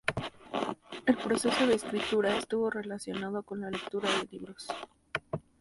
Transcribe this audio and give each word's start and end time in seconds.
El 1.05 1.15
proceso 1.15 1.67
de 1.67 1.75
escritura 1.75 2.35
estuvo 2.35 2.71
relacionado 2.71 3.43
con 3.43 3.61
la 3.61 3.69
lectura 3.69 4.09
de 4.09 4.29
libros. 4.35 4.67